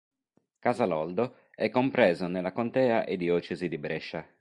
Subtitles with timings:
[0.57, 4.25] Casaloldo è compreso nella contea e diocesi di Brescia.